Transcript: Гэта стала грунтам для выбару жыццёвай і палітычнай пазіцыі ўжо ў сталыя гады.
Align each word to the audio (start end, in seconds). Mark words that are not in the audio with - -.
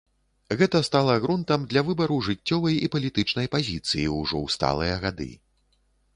Гэта 0.59 0.79
стала 0.87 1.17
грунтам 1.25 1.67
для 1.73 1.83
выбару 1.89 2.17
жыццёвай 2.29 2.81
і 2.87 2.91
палітычнай 2.97 3.47
пазіцыі 3.59 4.07
ўжо 4.19 4.35
ў 4.43 4.57
сталыя 4.57 4.95
гады. 5.07 5.31